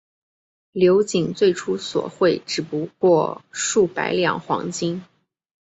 [0.71, 5.03] 刘瑾最初索贿只不过数百两黄金。